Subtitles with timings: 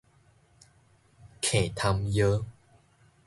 [1.43, 2.43] 喀痰藥